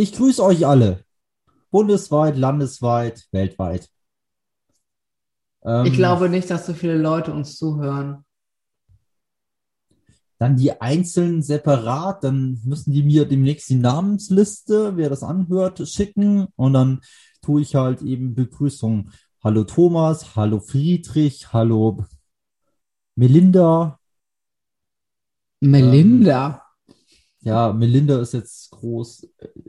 [0.00, 1.04] Ich grüße euch alle.
[1.70, 3.90] Bundesweit, landesweit, weltweit.
[5.62, 8.24] Ähm, ich glaube nicht, dass so viele Leute uns zuhören.
[10.38, 16.46] Dann die einzelnen separat, dann müssen die mir demnächst die Namensliste, wer das anhört, schicken
[16.56, 17.02] und dann
[17.42, 19.10] tue ich halt eben Begrüßung.
[19.44, 22.06] Hallo Thomas, hallo Friedrich, hallo
[23.16, 24.00] Melinda.
[25.60, 26.46] Melinda.
[26.46, 26.69] Ähm,
[27.42, 29.28] ja, Melinda ist jetzt groß,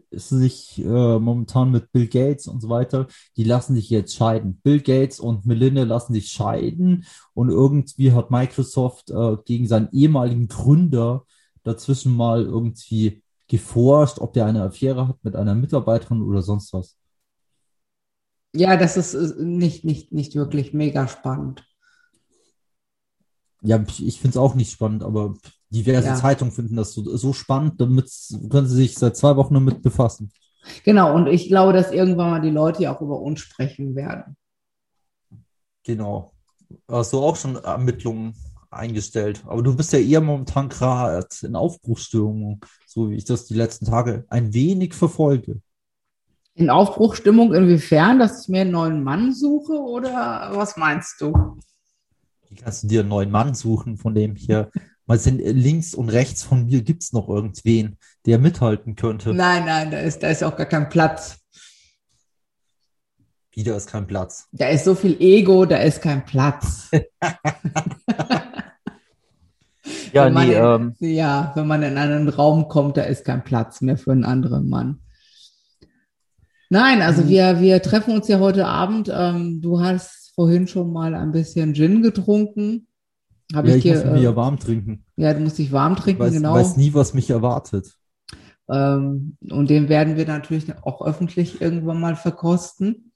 [0.09, 3.07] ist sich äh, momentan mit Bill Gates und so weiter.
[3.37, 4.59] Die lassen sich jetzt scheiden.
[4.61, 10.49] Bill Gates und Melinda lassen sich scheiden und irgendwie hat Microsoft äh, gegen seinen ehemaligen
[10.49, 11.25] Gründer
[11.63, 16.97] dazwischen mal irgendwie geforscht, ob der eine Affäre hat mit einer Mitarbeiterin oder sonst was.
[18.53, 21.65] Ja, das ist nicht, nicht, nicht wirklich mega spannend.
[23.61, 25.35] Ja, ich finde es auch nicht spannend, aber
[25.71, 26.15] diverse ja.
[26.15, 28.11] Zeitungen finden das so, so spannend, damit
[28.49, 30.31] können sie sich seit zwei Wochen damit befassen.
[30.83, 34.35] Genau, und ich glaube, dass irgendwann mal die Leute ja auch über uns sprechen werden.
[35.83, 36.31] Genau.
[36.87, 38.35] Hast du auch schon Ermittlungen
[38.69, 39.43] eingestellt?
[39.47, 43.85] Aber du bist ja eher momentan gerade in Aufbruchsstimmung, so wie ich das die letzten
[43.85, 45.61] Tage ein wenig verfolge.
[46.53, 51.57] In Aufbruchstimmung inwiefern, dass ich mir einen neuen Mann suche oder was meinst du?
[52.49, 54.69] Wie kannst du dir einen neuen Mann suchen, von dem hier,
[55.11, 59.33] mal sind links und rechts von mir gibt es noch irgendwen, der mithalten könnte?
[59.33, 61.37] Nein, nein, da ist, da ist auch gar kein Platz.
[63.51, 64.47] Wieder ist kein Platz.
[64.53, 66.89] Da ist so viel Ego, da ist kein Platz.
[70.13, 73.43] ja, wenn nee, in, ähm, ja, wenn man in einen Raum kommt, da ist kein
[73.43, 75.01] Platz mehr für einen anderen Mann.
[76.69, 77.27] Nein, also mhm.
[77.27, 79.11] wir, wir treffen uns ja heute Abend.
[79.13, 82.87] Ähm, du hast vorhin schon mal ein bisschen Gin getrunken.
[83.53, 85.05] Hab ja, ich, ich dir, muss äh, ja warm trinken.
[85.15, 86.57] Ja, du musst dich warm trinken, weiß, genau.
[86.57, 87.97] Ich weiß nie, was mich erwartet.
[88.69, 93.11] Ähm, und den werden wir natürlich auch öffentlich irgendwann mal verkosten.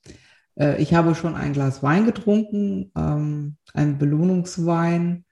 [0.55, 5.25] Äh, ich habe schon ein Glas Wein getrunken, ähm, einen Belohnungswein,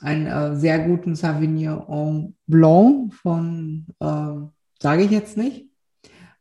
[0.00, 4.34] einen äh, sehr guten Sauvignon Blanc von, äh,
[4.80, 5.66] sage ich jetzt nicht,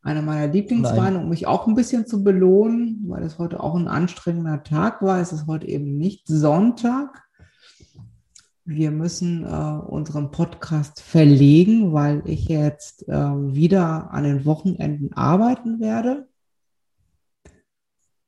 [0.01, 3.89] einer meiner Lieblingsweine, um mich auch ein bisschen zu belohnen, weil es heute auch ein
[3.89, 5.19] anstrengender Tag war.
[5.19, 7.28] Es ist heute eben nicht Sonntag.
[8.71, 15.79] Wir müssen äh, unseren Podcast verlegen, weil ich jetzt äh, wieder an den Wochenenden arbeiten
[15.79, 16.27] werde.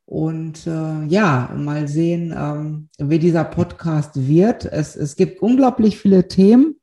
[0.06, 4.66] Und äh, ja, mal sehen, ähm, wie dieser Podcast wird.
[4.66, 6.82] Es, es gibt unglaublich viele Themen.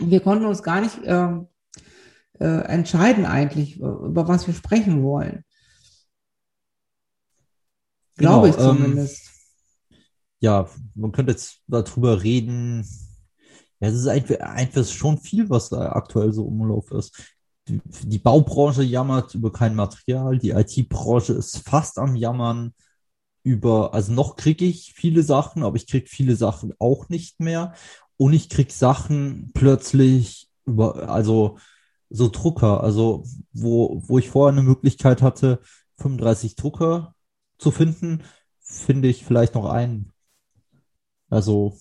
[0.00, 1.46] Wir konnten uns gar nicht ähm,
[2.40, 5.44] äh, entscheiden eigentlich, über was wir sprechen wollen.
[8.16, 9.28] Glaube genau, ich ähm, zumindest.
[9.28, 9.35] Ähm,
[10.46, 12.86] ja, man könnte jetzt darüber reden.
[13.80, 17.34] Ja, es ist einfach, einfach schon viel, was da aktuell so umlauf ist.
[17.68, 22.74] Die, die Baubranche jammert über kein Material, die IT-Branche ist fast am Jammern
[23.42, 27.74] über, also noch kriege ich viele Sachen, aber ich kriege viele Sachen auch nicht mehr.
[28.16, 31.58] Und ich kriege Sachen plötzlich über, also
[32.08, 35.60] so Drucker, also wo, wo ich vorher eine Möglichkeit hatte,
[35.98, 37.14] 35 Drucker
[37.58, 38.22] zu finden,
[38.60, 40.12] finde ich vielleicht noch einen.
[41.28, 41.76] Also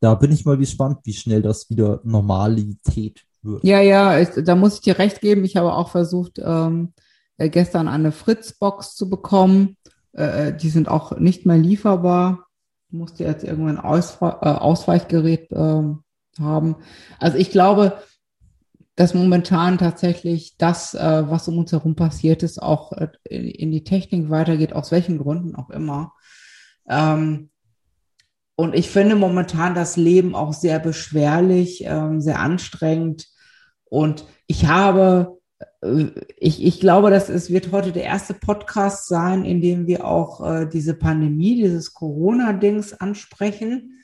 [0.00, 3.64] da bin ich mal gespannt, wie schnell das wieder Normalität wird.
[3.64, 5.44] Ja, ja, ich, da muss ich dir recht geben.
[5.44, 6.92] Ich habe auch versucht, ähm,
[7.36, 9.76] äh, gestern eine Fritzbox zu bekommen.
[10.12, 12.46] Äh, äh, die sind auch nicht mehr lieferbar.
[12.88, 15.82] Ich musste jetzt irgendwann ein Auswe äh, Ausweichgerät äh,
[16.40, 16.76] haben.
[17.18, 17.98] Also ich glaube,
[18.96, 23.84] dass momentan tatsächlich das, äh, was um uns herum passiert ist, auch äh, in die
[23.84, 26.12] Technik weitergeht, aus welchen Gründen auch immer.
[26.88, 27.50] Ähm,
[28.60, 33.26] und ich finde momentan das Leben auch sehr beschwerlich, ähm, sehr anstrengend.
[33.86, 35.38] Und ich habe,
[35.80, 40.04] äh, ich, ich glaube, dass es wird heute der erste Podcast sein, in dem wir
[40.04, 44.02] auch äh, diese Pandemie, dieses Corona-Dings ansprechen.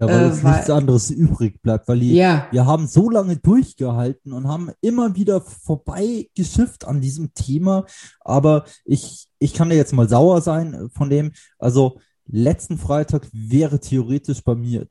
[0.00, 2.46] Ja, weil äh, weil, nichts anderes übrig bleibt, weil die, ja.
[2.52, 7.84] wir haben so lange durchgehalten und haben immer wieder vorbeigeschifft an diesem Thema.
[8.20, 11.32] Aber ich, ich kann ja jetzt mal sauer sein von dem.
[11.58, 11.98] Also
[12.30, 14.86] letzten Freitag wäre theoretisch bei mir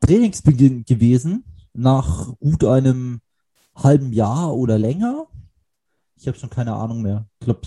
[0.00, 3.20] Trainingsbeginn gewesen, nach gut einem
[3.74, 5.26] halben Jahr oder länger.
[6.16, 7.26] Ich habe schon keine Ahnung mehr.
[7.40, 7.60] Ich glaube,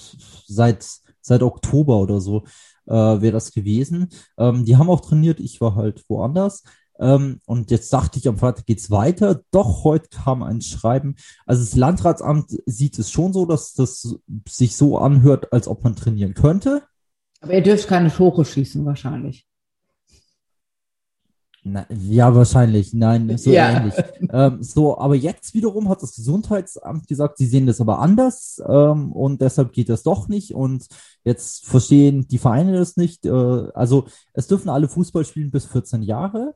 [0.48, 0.86] seit,
[1.22, 2.44] seit Oktober oder so
[2.86, 4.10] äh, wäre das gewesen.
[4.38, 6.64] Ähm, die haben auch trainiert, ich war halt woanders.
[7.00, 9.42] Ähm, und jetzt dachte ich, am Freitag geht's weiter.
[9.52, 11.16] Doch heute kam ein Schreiben.
[11.46, 15.96] Also das Landratsamt sieht es schon so, dass das sich so anhört, als ob man
[15.96, 16.84] trainieren könnte.
[17.42, 19.48] Aber ihr dürft keine Tore schießen wahrscheinlich.
[21.64, 22.92] Na, ja, wahrscheinlich.
[22.94, 23.78] Nein, so ja.
[23.78, 23.94] ähnlich.
[24.32, 29.12] ähm, so, aber jetzt wiederum hat das Gesundheitsamt gesagt, sie sehen das aber anders ähm,
[29.12, 30.56] und deshalb geht das doch nicht.
[30.56, 30.88] Und
[31.24, 33.26] jetzt verstehen die Vereine das nicht.
[33.28, 36.56] Äh, also es dürfen alle Fußball spielen bis 14 Jahre.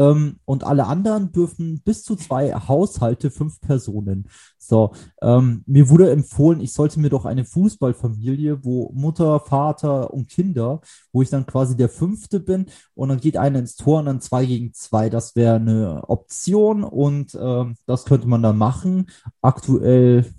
[0.00, 4.30] Ähm, und alle anderen dürfen bis zu zwei Haushalte, fünf Personen.
[4.56, 10.28] So, ähm, mir wurde empfohlen, ich sollte mir doch eine Fußballfamilie, wo Mutter, Vater und
[10.28, 10.80] Kinder,
[11.12, 14.22] wo ich dann quasi der Fünfte bin und dann geht einer ins Tor und dann
[14.22, 15.10] zwei gegen zwei.
[15.10, 19.10] Das wäre eine Option und ähm, das könnte man dann machen.
[19.42, 20.32] Aktuell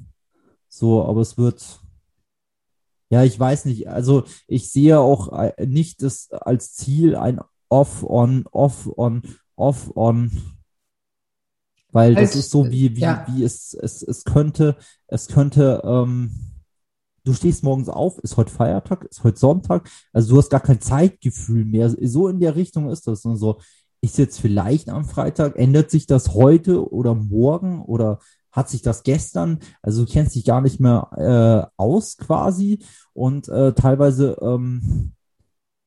[0.69, 1.81] so, aber es wird
[3.11, 3.89] ja, ich weiß nicht.
[3.89, 7.41] Also ich sehe auch äh, nicht das als Ziel ein
[7.71, 9.21] Off-on, Off-on
[9.55, 10.31] off-on.
[11.91, 13.25] Weil das ist so wie, wie, ja.
[13.27, 14.77] wie es, es, es könnte,
[15.07, 16.31] es könnte, ähm,
[17.25, 20.79] du stehst morgens auf, ist heute Feiertag, ist heute Sonntag, also du hast gar kein
[20.79, 21.89] Zeitgefühl mehr.
[21.89, 23.25] So in der Richtung ist das.
[23.25, 23.59] Und so,
[24.01, 28.19] ist jetzt vielleicht am Freitag, ändert sich das heute oder morgen oder
[28.51, 29.59] hat sich das gestern?
[29.81, 32.79] Also du kennst dich gar nicht mehr äh, aus quasi
[33.13, 35.13] und äh, teilweise ähm,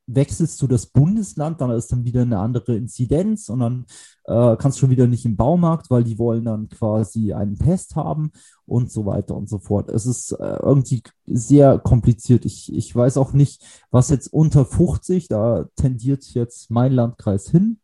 [0.07, 3.87] wechselst du das Bundesland, dann ist dann wieder eine andere Inzidenz und dann
[4.25, 7.97] äh, kannst du schon wieder nicht im Baumarkt, weil die wollen dann quasi einen Test
[7.97, 8.31] haben
[8.67, 9.91] und so weiter und so fort.
[9.91, 12.45] Es ist äh, irgendwie sehr kompliziert.
[12.45, 17.81] Ich, ich weiß auch nicht, was jetzt unter 50, da tendiert jetzt mein Landkreis hin,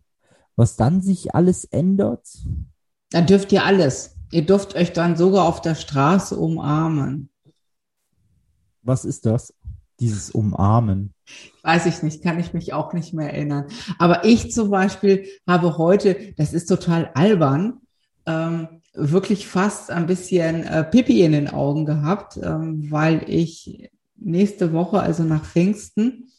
[0.56, 2.26] was dann sich alles ändert.
[3.10, 4.16] Dann dürft ihr alles.
[4.30, 7.30] Ihr dürft euch dann sogar auf der Straße umarmen.
[8.82, 9.52] Was ist das?
[9.98, 11.14] Dieses Umarmen.
[11.62, 13.66] Weiß ich nicht, kann ich mich auch nicht mehr erinnern.
[13.98, 17.80] Aber ich zum Beispiel habe heute, das ist total albern,
[18.26, 24.72] ähm, wirklich fast ein bisschen äh, Pipi in den Augen gehabt, ähm, weil ich nächste
[24.72, 26.30] Woche, also nach Pfingsten,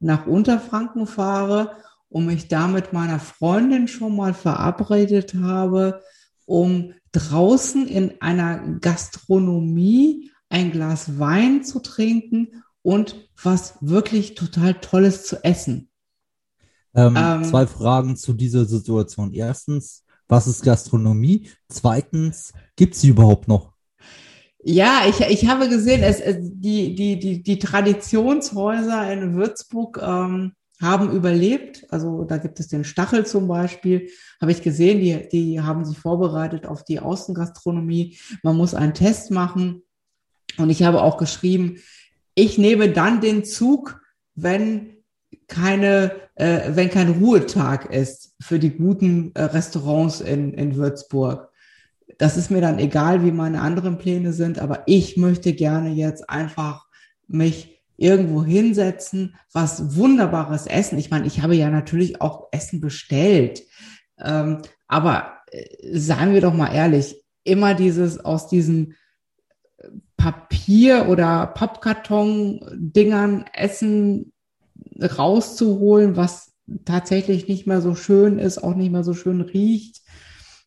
[0.00, 1.72] nach Unterfranken fahre
[2.08, 6.00] und mich da mit meiner Freundin schon mal verabredet habe,
[6.46, 15.26] um draußen in einer Gastronomie ein Glas Wein zu trinken und was wirklich total Tolles
[15.26, 15.88] zu essen.
[16.94, 19.32] Ähm, ähm, zwei Fragen zu dieser Situation.
[19.32, 21.48] Erstens, was ist Gastronomie?
[21.68, 23.72] Zweitens, gibt sie überhaupt noch?
[24.62, 30.52] Ja, ich, ich habe gesehen, es, es, die, die, die, die Traditionshäuser in Würzburg ähm,
[30.80, 31.86] haben überlebt.
[31.90, 34.10] Also da gibt es den Stachel zum Beispiel,
[34.40, 38.18] habe ich gesehen, die, die haben sich vorbereitet auf die Außengastronomie.
[38.42, 39.82] Man muss einen Test machen.
[40.58, 41.78] Und ich habe auch geschrieben,
[42.34, 44.00] ich nehme dann den Zug,
[44.34, 44.94] wenn
[45.46, 51.50] keine, äh, wenn kein Ruhetag ist für die guten äh, Restaurants in, in Würzburg.
[52.18, 56.28] Das ist mir dann egal, wie meine anderen Pläne sind, aber ich möchte gerne jetzt
[56.30, 56.86] einfach
[57.26, 60.98] mich irgendwo hinsetzen, was wunderbares Essen.
[60.98, 63.62] Ich meine, ich habe ja natürlich auch Essen bestellt,
[64.18, 68.94] ähm, aber äh, seien wir doch mal ehrlich, immer dieses aus diesen
[70.16, 74.32] Papier- oder Pappkarton-Dingern Essen
[75.00, 76.54] rauszuholen, was
[76.84, 80.02] tatsächlich nicht mehr so schön ist, auch nicht mehr so schön riecht.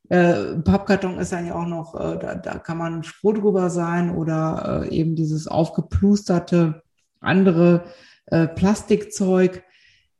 [0.10, 4.16] Äh, Pappkarton ist dann ja auch noch, äh, da, da kann man froh drüber sein
[4.16, 6.82] oder äh, eben dieses aufgeplusterte
[7.20, 7.86] andere
[8.28, 9.64] äh, Plastikzeug.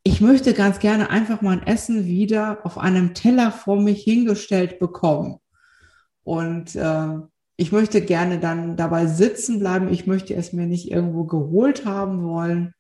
[0.04, 5.40] Ich möchte ganz gerne einfach mein Essen wieder auf einem Teller vor mich hingestellt bekommen.
[6.24, 7.08] Und äh,
[7.58, 9.92] ich möchte gerne dann dabei sitzen bleiben.
[9.92, 12.74] Ich möchte es mir nicht irgendwo geholt haben wollen.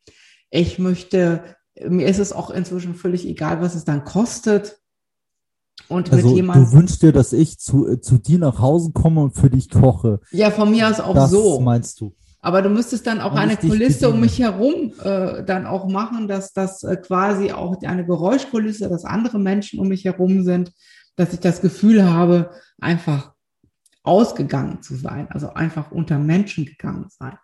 [0.51, 1.43] Ich möchte,
[1.83, 4.77] mir ist es auch inzwischen völlig egal, was es dann kostet.
[5.87, 6.65] Und also, mit jemandem.
[6.65, 9.69] Du wünschst dir, dass ich zu, äh, zu dir nach Hause komme und für dich
[9.69, 10.19] koche.
[10.31, 11.55] Ja, von mir aus auch das so.
[11.55, 12.15] Das meinst du.
[12.39, 16.27] Aber du müsstest dann auch und eine Kulisse um mich herum äh, dann auch machen,
[16.27, 20.71] dass das äh, quasi auch eine Geräuschkulisse, dass andere Menschen um mich herum sind,
[21.15, 23.33] dass ich das Gefühl habe, einfach
[24.07, 27.37] ausgegangen zu sein, also einfach unter Menschen gegangen sein.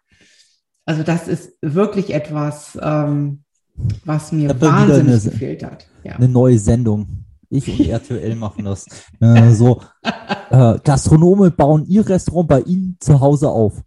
[0.86, 3.43] Also das ist wirklich etwas, ähm,
[4.05, 5.88] was mir wahnsinnig eine, gefehlt hat.
[6.03, 6.13] Ja.
[6.13, 7.25] Eine neue Sendung.
[7.50, 8.86] Ich und RTL machen das.
[9.20, 9.82] Äh, so,
[10.50, 13.82] äh, Gastronome bauen ihr Restaurant bei Ihnen zu Hause auf.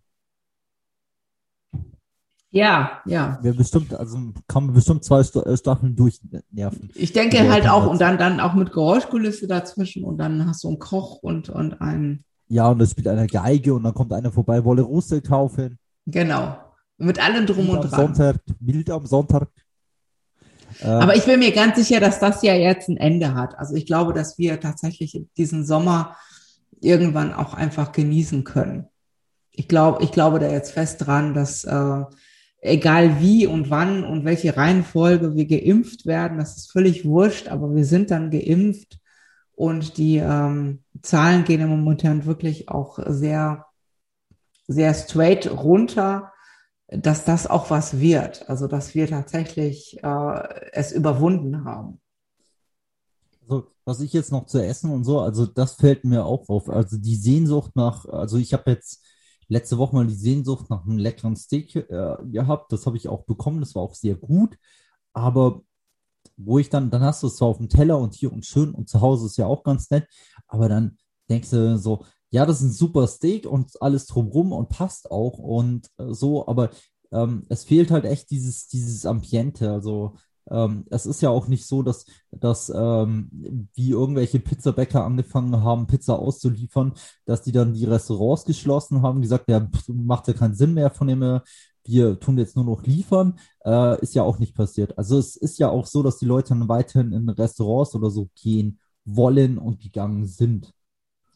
[2.50, 3.38] Ja, ja.
[3.42, 4.18] Wer bestimmt, also
[4.48, 6.90] kann man bestimmt zwei äh, Staffeln durchnerven.
[6.94, 10.68] Ich denke halt auch, und dann, dann auch mit Geräuschkulisse dazwischen und dann hast du
[10.68, 14.30] einen Koch und, und einen ja, und es spielt einer Geige und dann kommt einer
[14.30, 15.78] vorbei, wolle Russe kaufen.
[16.06, 16.58] Genau.
[16.98, 18.14] Mit allem drum Wild und dran.
[18.14, 19.48] Sonntag, wild am Sonntag.
[20.82, 23.58] Aber ich bin mir ganz sicher, dass das ja jetzt ein Ende hat.
[23.58, 26.16] Also ich glaube, dass wir tatsächlich diesen Sommer
[26.80, 28.86] irgendwann auch einfach genießen können.
[29.52, 32.04] Ich glaube, ich glaube da jetzt fest dran, dass äh,
[32.60, 37.74] egal wie und wann und welche Reihenfolge wir geimpft werden, das ist völlig wurscht, aber
[37.74, 38.98] wir sind dann geimpft
[39.56, 43.66] und die ähm, Zahlen gehen im Moment wirklich auch sehr,
[44.68, 46.32] sehr straight runter,
[46.88, 48.48] dass das auch was wird.
[48.48, 52.00] Also dass wir tatsächlich äh, es überwunden haben.
[53.42, 56.68] Also, was ich jetzt noch zu essen und so, also das fällt mir auch auf.
[56.68, 59.02] Also die Sehnsucht nach, also ich habe jetzt
[59.48, 62.72] letzte Woche mal die Sehnsucht nach einem leckeren Steak äh, gehabt.
[62.72, 63.60] Das habe ich auch bekommen.
[63.60, 64.58] Das war auch sehr gut.
[65.14, 65.62] Aber
[66.36, 68.72] wo ich dann, dann hast du es zwar auf dem Teller und hier und schön
[68.72, 70.06] und zu Hause ist ja auch ganz nett.
[70.48, 70.96] Aber dann
[71.28, 75.38] denkst du so, ja, das ist ein super Steak und alles drumrum und passt auch
[75.38, 76.46] und äh, so.
[76.46, 76.70] Aber
[77.12, 79.70] ähm, es fehlt halt echt dieses, dieses Ambiente.
[79.70, 80.16] Also
[80.50, 85.86] ähm, es ist ja auch nicht so, dass, dass ähm, wie irgendwelche Pizzabäcker angefangen haben,
[85.86, 86.92] Pizza auszuliefern,
[87.24, 91.08] dass die dann die Restaurants geschlossen haben, gesagt, ja, macht ja keinen Sinn mehr von
[91.08, 91.40] dem,
[91.86, 94.96] wir tun jetzt nur noch liefern, äh, ist ja auch nicht passiert.
[94.98, 98.28] Also es ist ja auch so, dass die Leute dann weiterhin in Restaurants oder so
[98.40, 100.72] gehen wollen und gegangen sind.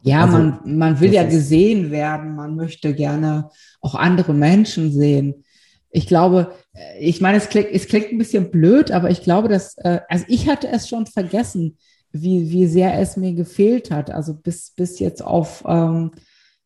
[0.03, 5.45] Ja, also, man, man will ja gesehen werden, man möchte gerne auch andere Menschen sehen
[5.91, 9.49] ich glaube, äh, ich meine, es klingt, es klingt ein bisschen blöd, aber ich glaube,
[9.49, 11.77] dass, äh, also ich hatte es schon vergessen,
[12.13, 14.11] wie, wie sehr es mir gefehlt hat.
[14.11, 16.13] Also bis, bis jetzt auf ähm,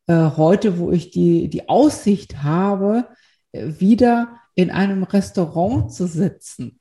[0.06, 3.08] äh, heute, wo ich die, die Aussicht habe,
[3.54, 6.80] wieder in einem Restaurant zu sitzen.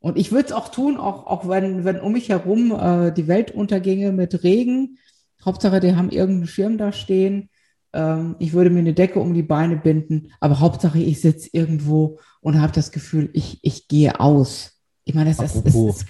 [0.00, 3.28] Und ich würde es auch tun, auch, auch wenn, wenn um mich herum äh, die
[3.28, 4.98] Welt unterginge mit Regen.
[5.44, 7.50] Hauptsache, die haben irgendeinen Schirm da stehen
[7.92, 12.18] ähm, ich würde mir eine Decke um die Beine binden, aber Hauptsache ich sitze irgendwo
[12.40, 14.72] und habe das Gefühl, ich, ich gehe aus.
[15.04, 16.04] Ich meine, es, ist, es, es,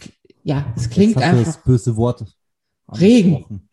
[0.45, 1.55] ja, es klingt Jetzt hast einfach.
[1.55, 2.25] das böse Wort.
[2.89, 3.69] Regen.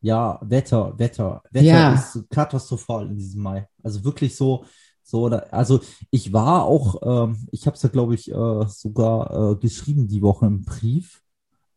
[0.00, 1.42] Ja, Wetter, Wetter.
[1.50, 1.94] Wetter ja.
[1.94, 3.66] ist katastrophal in diesem Mai.
[3.82, 4.64] Also wirklich so,
[5.04, 5.80] so, also
[6.10, 10.22] ich war auch, ähm, ich habe es ja, glaube ich, äh, sogar äh, geschrieben die
[10.22, 11.22] Woche im Brief.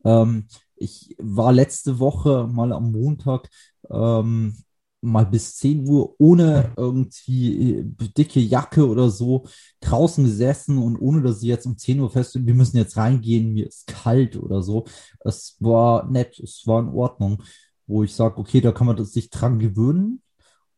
[0.05, 3.49] Ähm, ich war letzte Woche mal am Montag
[3.89, 4.55] ähm,
[5.01, 7.83] mal bis 10 Uhr ohne irgendwie äh,
[8.17, 9.45] dicke Jacke oder so
[9.81, 13.53] draußen gesessen und ohne dass sie jetzt um 10 Uhr fest wir müssen jetzt reingehen,
[13.53, 14.85] mir ist kalt oder so.
[15.19, 17.43] Es war nett, es war in Ordnung,
[17.85, 20.21] wo ich sage, okay, da kann man sich dran gewöhnen.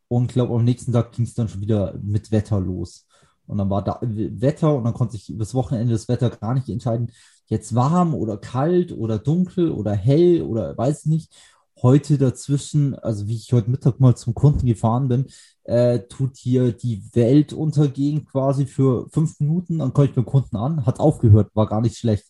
[0.09, 3.07] Und glaube, am nächsten Tag ging es dann schon wieder mit Wetter los.
[3.47, 6.69] Und dann war da Wetter und dann konnte ich das Wochenende das Wetter gar nicht
[6.69, 7.11] entscheiden,
[7.47, 11.33] jetzt warm oder kalt oder dunkel oder hell oder weiß nicht
[11.81, 15.27] heute dazwischen, also wie ich heute Mittag mal zum Kunden gefahren bin,
[15.63, 20.57] äh, tut hier die Welt untergehen quasi für fünf Minuten, dann komme ich beim Kunden
[20.57, 22.25] an, hat aufgehört, war gar nicht schlecht.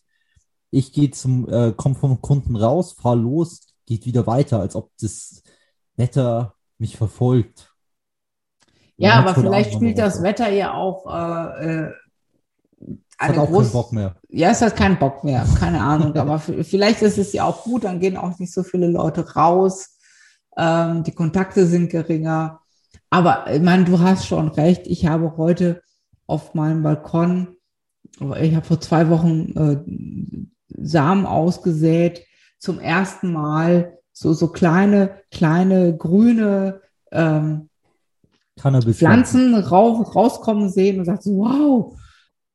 [0.70, 4.90] Ich gehe zum, äh, komm vom Kunden raus, fahr los, geht wieder weiter, als ob
[5.00, 5.42] das
[5.96, 7.69] Wetter mich verfolgt.
[9.00, 11.92] Ja, aber vielleicht spielt das Wetter ja auch äh, äh
[13.16, 14.16] eine hat auch groß, keinen Bock mehr.
[14.28, 16.16] Ja, es hat keinen Bock mehr, keine Ahnung.
[16.16, 19.98] aber vielleicht ist es ja auch gut, dann gehen auch nicht so viele Leute raus.
[20.56, 22.60] Ähm, die Kontakte sind geringer.
[23.10, 24.86] Aber ich meine, du hast schon recht.
[24.86, 25.82] Ich habe heute
[26.26, 27.56] auf meinem Balkon,
[28.40, 32.24] ich habe vor zwei Wochen äh, Samen ausgesät,
[32.58, 37.69] zum ersten Mal so, so kleine, kleine grüne ähm,
[38.94, 41.98] Pflanzen raus, rauskommen sehen und sagt so, wow,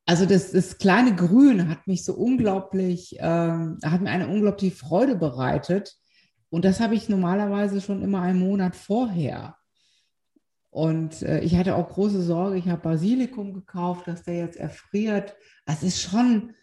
[0.06, 5.16] also das, das kleine Grün hat mich so unglaublich, ähm, hat mir eine unglaubliche Freude
[5.16, 5.96] bereitet.
[6.50, 9.56] Und das habe ich normalerweise schon immer einen Monat vorher.
[10.70, 15.36] Und äh, ich hatte auch große Sorge, ich habe Basilikum gekauft, dass der jetzt erfriert.
[15.66, 16.54] Das ist schon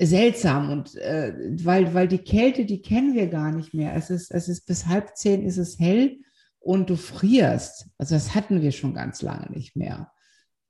[0.00, 3.94] seltsam und äh, weil, weil die Kälte, die kennen wir gar nicht mehr.
[3.94, 6.18] Es ist, es ist bis halb zehn ist es hell
[6.68, 7.88] und du frierst.
[7.96, 10.12] Also das hatten wir schon ganz lange nicht mehr.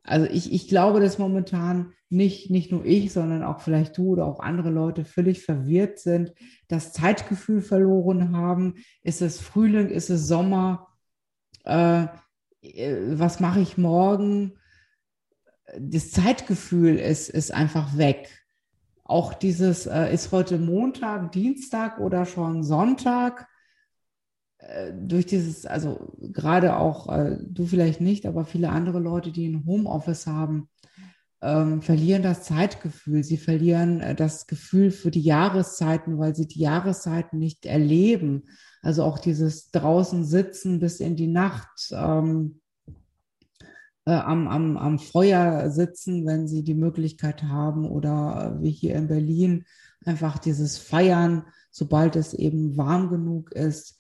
[0.04, 4.24] Also ich, ich glaube, dass momentan nicht, nicht nur ich, sondern auch vielleicht du oder
[4.26, 6.34] auch andere Leute völlig verwirrt sind,
[6.68, 8.76] das Zeitgefühl verloren haben.
[9.02, 10.86] Ist es Frühling, ist es Sommer?
[11.64, 12.06] Äh,
[12.62, 14.56] was mache ich morgen?
[15.80, 18.30] Das Zeitgefühl ist, ist einfach weg.
[19.02, 23.47] Auch dieses, äh, ist heute Montag, Dienstag oder schon Sonntag?
[24.58, 29.48] Äh, durch dieses, also gerade auch äh, du vielleicht nicht, aber viele andere Leute, die
[29.48, 30.68] ein Homeoffice haben,
[31.40, 33.22] ähm, verlieren das Zeitgefühl.
[33.22, 38.44] Sie verlieren äh, das Gefühl für die Jahreszeiten, weil sie die Jahreszeiten nicht erleben.
[38.82, 42.60] Also auch dieses draußen sitzen bis in die Nacht, ähm,
[44.06, 48.96] äh, am, am, am Feuer sitzen, wenn sie die Möglichkeit haben oder äh, wie hier
[48.96, 49.64] in Berlin
[50.04, 53.97] einfach dieses Feiern, sobald es eben warm genug ist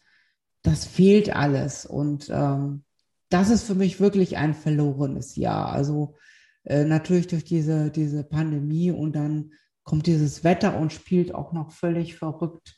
[0.68, 1.86] das fehlt alles.
[1.86, 2.84] Und ähm,
[3.30, 5.72] das ist für mich wirklich ein verlorenes Jahr.
[5.72, 6.16] Also
[6.64, 11.70] äh, natürlich durch diese, diese Pandemie und dann kommt dieses Wetter und spielt auch noch
[11.70, 12.76] völlig verrückt.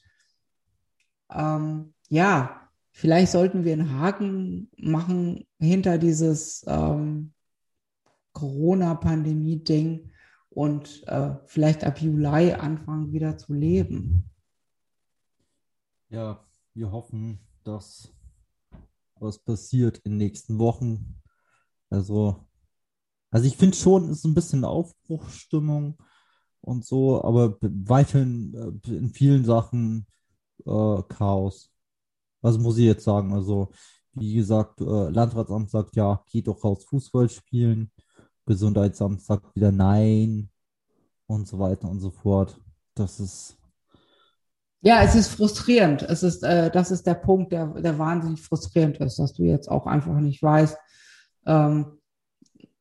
[1.32, 7.32] Ähm, ja, vielleicht sollten wir einen Haken machen hinter dieses ähm,
[8.32, 10.12] Corona-Pandemie-Ding
[10.50, 14.30] und äh, vielleicht ab Juli anfangen wieder zu leben.
[16.08, 16.44] Ja,
[16.74, 18.12] wir hoffen, dass
[19.20, 21.20] was passiert in den nächsten Wochen.
[21.90, 22.46] Also,
[23.30, 25.98] also ich finde schon, es ist ein bisschen Aufbruchsstimmung
[26.62, 30.06] und so, aber weiterhin äh, in vielen Sachen
[30.66, 31.70] äh, Chaos.
[32.42, 33.32] Was muss ich jetzt sagen?
[33.32, 33.70] Also,
[34.12, 37.92] wie gesagt, äh, Landratsamt sagt ja, geht doch raus Fußball spielen.
[38.46, 40.50] Gesundheitsamt sagt wieder nein
[41.26, 42.60] und so weiter und so fort.
[42.94, 43.59] Das ist.
[44.82, 46.02] Ja, es ist frustrierend.
[46.02, 49.70] Es ist, äh, das ist der Punkt, der, der wahnsinnig frustrierend ist, dass du jetzt
[49.70, 50.76] auch einfach nicht weißt,
[51.46, 51.98] ähm,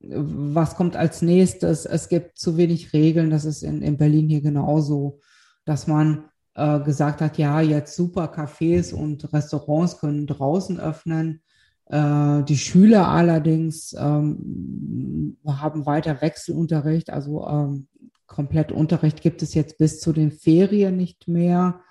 [0.02, 1.86] was kommt als nächstes.
[1.86, 3.30] Es gibt zu wenig Regeln.
[3.30, 5.20] Das ist in, in Berlin hier genauso,
[5.66, 11.42] dass man äh, gesagt hat, ja, jetzt super Cafés und Restaurants können draußen öffnen.
[11.86, 17.88] Äh, die Schüler allerdings ähm, haben weiter Wechselunterricht, also ähm,
[18.28, 21.82] komplett Unterricht gibt es jetzt bis zu den Ferien nicht mehr.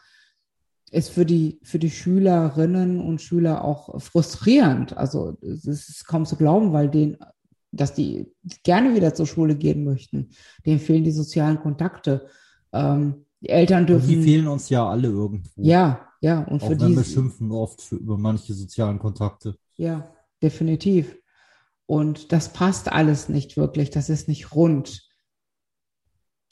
[0.91, 4.97] Ist für die, für die Schülerinnen und Schüler auch frustrierend.
[4.97, 7.19] Also es ist kaum zu glauben, weil denen,
[7.73, 10.31] dass die gerne wieder zur Schule gehen möchten.
[10.65, 12.27] Denen fehlen die sozialen Kontakte.
[12.73, 14.09] Ähm, die Eltern dürfen.
[14.09, 15.63] Und die fehlen uns ja alle irgendwo.
[15.63, 16.43] Ja, ja.
[16.45, 16.97] Und Auch für die.
[16.97, 19.57] Wir schimpfen oft für, über manche sozialen Kontakte.
[19.75, 20.11] Ja,
[20.43, 21.17] definitiv.
[21.87, 23.91] Und das passt alles nicht wirklich.
[23.91, 25.09] Das ist nicht rund.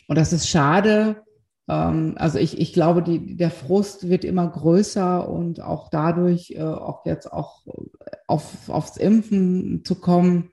[0.08, 1.22] Und das ist schade.
[1.68, 6.62] Ähm, also ich, ich glaube, die, der Frust wird immer größer und auch dadurch, äh,
[6.62, 7.66] auch jetzt auch
[8.26, 10.50] auf, aufs Impfen zu kommen,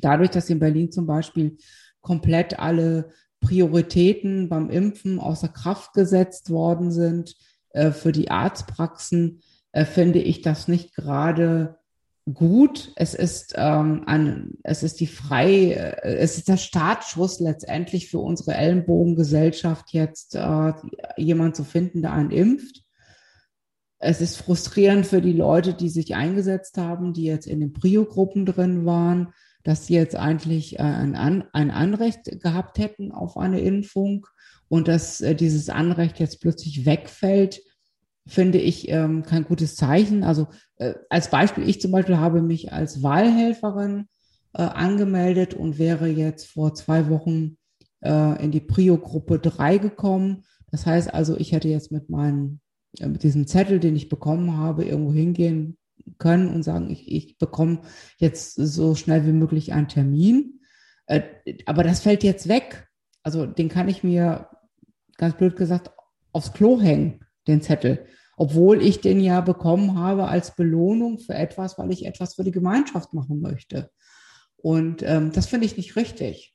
[0.00, 1.56] dadurch, dass in Berlin zum Beispiel
[2.00, 7.34] komplett alle Prioritäten beim Impfen außer Kraft gesetzt worden sind
[7.70, 9.42] äh, für die Arztpraxen,
[9.72, 11.78] äh, finde ich das nicht gerade
[12.32, 12.92] gut.
[12.96, 18.18] Es ist ähm, ein, es ist die frei, äh, es ist der Startschuss letztendlich für
[18.18, 20.72] unsere Ellenbogengesellschaft jetzt äh,
[21.16, 22.82] jemand zu finden, der einen impft.
[23.98, 28.46] Es ist frustrierend für die Leute, die sich eingesetzt haben, die jetzt in den Prio-Gruppen
[28.46, 29.32] drin waren
[29.62, 34.26] dass sie jetzt eigentlich äh, ein, ein Anrecht gehabt hätten auf eine Impfung
[34.68, 37.60] und dass äh, dieses Anrecht jetzt plötzlich wegfällt,
[38.26, 40.24] finde ich ähm, kein gutes Zeichen.
[40.24, 44.08] Also äh, als Beispiel, ich zum Beispiel habe mich als Wahlhelferin
[44.54, 47.56] äh, angemeldet und wäre jetzt vor zwei Wochen
[48.00, 50.44] äh, in die Prio-Gruppe 3 gekommen.
[50.70, 52.60] Das heißt also, ich hätte jetzt mit meinem,
[52.98, 55.76] äh, mit diesem Zettel, den ich bekommen habe, irgendwo hingehen
[56.18, 57.82] können und sagen, ich, ich bekomme
[58.18, 60.60] jetzt so schnell wie möglich einen Termin.
[61.06, 61.22] Äh,
[61.66, 62.88] aber das fällt jetzt weg.
[63.22, 64.48] Also den kann ich mir,
[65.16, 65.90] ganz blöd gesagt,
[66.32, 68.06] aufs Klo hängen, den Zettel.
[68.36, 72.50] Obwohl ich den ja bekommen habe als Belohnung für etwas, weil ich etwas für die
[72.50, 73.90] Gemeinschaft machen möchte.
[74.56, 76.54] Und ähm, das finde ich nicht richtig.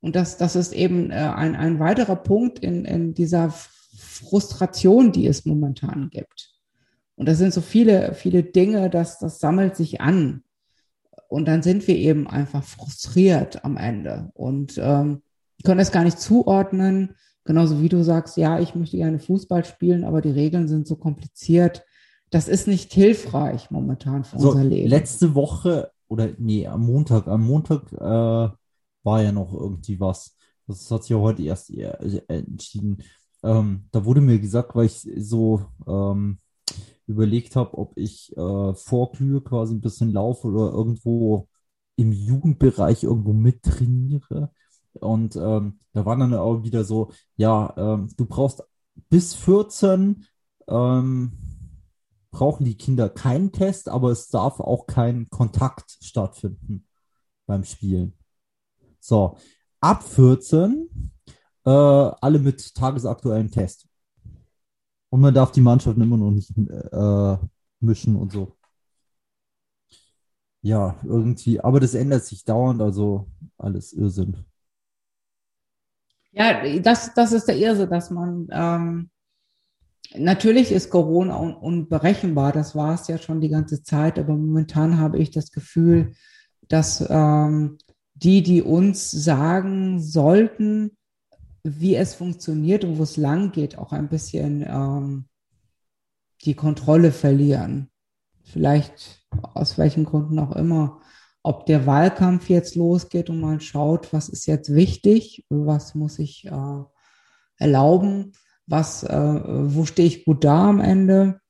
[0.00, 3.54] Und das, das ist eben äh, ein, ein weiterer Punkt in, in dieser
[3.96, 6.50] Frustration, die es momentan gibt.
[7.14, 10.42] Und das sind so viele, viele Dinge, dass das sammelt sich an.
[11.28, 15.22] Und dann sind wir eben einfach frustriert am Ende und ähm,
[15.64, 17.16] können es gar nicht zuordnen.
[17.44, 20.96] Genauso wie du sagst, ja, ich möchte gerne Fußball spielen, aber die Regeln sind so
[20.96, 21.84] kompliziert.
[22.30, 24.88] Das ist nicht hilfreich momentan für so, unser Leben.
[24.88, 28.54] Letzte Woche oder nee, am Montag, am Montag äh,
[29.04, 30.36] war ja noch irgendwie was.
[30.66, 31.70] Das hat sich ja heute erst
[32.28, 33.02] entschieden.
[33.42, 36.38] Ähm, da wurde mir gesagt, weil ich so ähm,
[37.06, 41.48] überlegt habe, ob ich äh, Vorglühe quasi ein bisschen laufe oder irgendwo
[41.96, 44.52] im Jugendbereich irgendwo mittrainiere.
[44.94, 48.62] Und ähm, da war dann auch wieder so, ja, ähm, du brauchst
[49.08, 50.26] bis 14
[50.68, 51.32] ähm,
[52.30, 56.86] brauchen die Kinder keinen Test, aber es darf auch kein Kontakt stattfinden
[57.46, 58.14] beim Spielen.
[59.00, 59.36] So,
[59.80, 61.12] ab 14
[61.64, 63.88] äh, alle mit tagesaktuellen Test.
[65.10, 67.36] Und man darf die Mannschaften immer noch nicht äh,
[67.80, 68.56] mischen und so.
[70.62, 73.28] Ja, irgendwie, aber das ändert sich dauernd, also
[73.58, 74.44] alles Irrsinn.
[76.32, 79.10] Ja, das, das ist der Irrsinn, dass man ähm,
[80.16, 84.98] natürlich ist Corona un unberechenbar, das war es ja schon die ganze Zeit, aber momentan
[84.98, 86.12] habe ich das Gefühl,
[86.68, 87.78] dass ähm,
[88.14, 90.96] die, die uns sagen sollten,
[91.64, 95.26] wie es funktioniert und wo es lang geht, auch ein bisschen ähm,
[96.44, 97.90] die Kontrolle verlieren.
[98.42, 101.00] Vielleicht aus welchen Gründen auch immer.
[101.42, 106.46] Ob der Wahlkampf jetzt losgeht und man schaut, was ist jetzt wichtig, was muss ich
[106.46, 106.82] äh,
[107.56, 108.32] erlauben,
[108.66, 111.40] was, äh, wo stehe ich gut da am Ende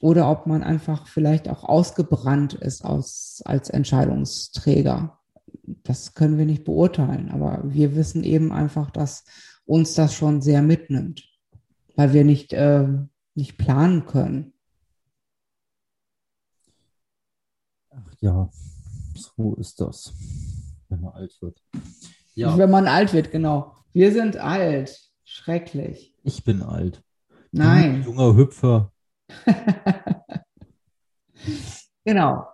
[0.00, 5.18] oder ob man einfach vielleicht auch ausgebrannt ist aus, als Entscheidungsträger.
[5.84, 9.24] Das können wir nicht beurteilen, aber wir wissen eben einfach, dass
[9.64, 11.28] uns das schon sehr mitnimmt,
[11.94, 12.88] weil wir nicht, äh,
[13.34, 14.54] nicht planen können.
[17.90, 18.50] Ach ja,
[19.14, 20.12] so ist das,
[20.88, 21.62] wenn man alt wird.
[22.34, 22.56] Ja.
[22.56, 23.76] Wenn man alt wird, genau.
[23.92, 24.98] Wir sind alt.
[25.24, 26.14] Schrecklich.
[26.24, 27.02] Ich bin alt.
[27.50, 28.02] Nein.
[28.04, 28.92] junger Hüpfer.
[32.04, 32.46] genau.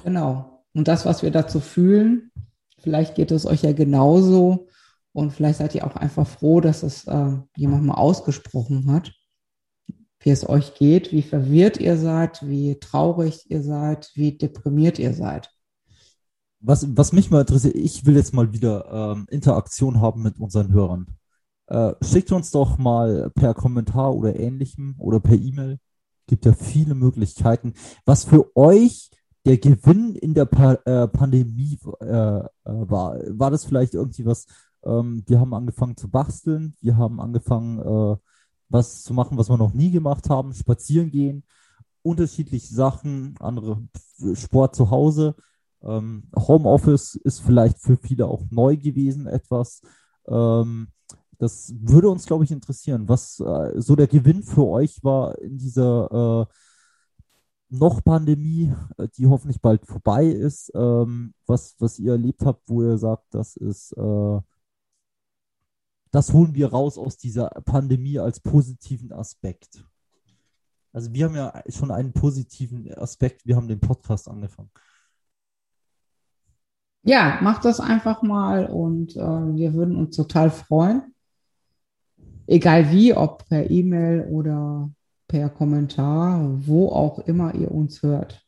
[0.04, 0.63] Genau.
[0.74, 2.32] Und das, was wir dazu fühlen,
[2.80, 4.69] vielleicht geht es euch ja genauso.
[5.13, 9.13] Und vielleicht seid ihr auch einfach froh, dass es äh, jemand mal ausgesprochen hat
[10.21, 15.13] wie es euch geht, wie verwirrt ihr seid, wie traurig ihr seid, wie deprimiert ihr
[15.13, 15.51] seid.
[16.60, 20.71] Was, was mich mal interessiert, ich will jetzt mal wieder ähm, Interaktion haben mit unseren
[20.71, 21.07] Hörern.
[21.67, 25.79] Äh, schickt uns doch mal per Kommentar oder ähnlichem oder per E-Mail.
[26.27, 27.73] Gibt ja viele Möglichkeiten.
[28.05, 29.10] Was für euch
[29.45, 33.17] der Gewinn in der pa äh, Pandemie äh, äh war?
[33.29, 34.45] War das vielleicht irgendwie was?
[34.84, 38.17] Ähm, wir haben angefangen zu basteln, wir haben angefangen äh,
[38.71, 41.43] was zu machen, was wir noch nie gemacht haben, spazieren gehen,
[42.03, 43.81] unterschiedliche Sachen, andere
[44.34, 45.36] Sport zu Hause.
[45.84, 49.81] Ähm, Homeoffice ist vielleicht für viele auch neu gewesen, etwas.
[50.27, 50.88] Ähm,
[51.38, 55.57] das würde uns, glaube ich, interessieren, was äh, so der Gewinn für euch war in
[55.57, 56.53] dieser äh,
[57.69, 62.84] noch Pandemie, äh, die hoffentlich bald vorbei ist, ähm, was, was ihr erlebt habt, wo
[62.84, 64.39] ihr sagt, das ist äh,
[66.12, 69.84] das holen wir raus aus dieser Pandemie als positiven Aspekt.
[70.93, 74.69] Also wir haben ja schon einen positiven Aspekt, wir haben den Podcast angefangen.
[77.04, 81.15] Ja, macht das einfach mal und äh, wir würden uns total freuen.
[82.45, 84.91] Egal wie, ob per E-Mail oder
[85.28, 88.45] per Kommentar, wo auch immer ihr uns hört.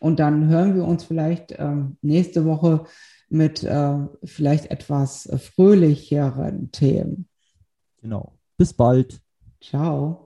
[0.00, 2.84] Und dann hören wir uns vielleicht ähm, nächste Woche
[3.28, 7.28] mit äh, vielleicht etwas fröhlicheren Themen.
[8.00, 8.38] Genau.
[8.56, 9.20] Bis bald.
[9.60, 10.25] Ciao.